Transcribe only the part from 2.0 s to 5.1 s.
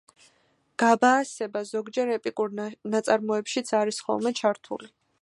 ეპიკურ ნაწარმოებშიც არის ხოლმე ჩართული.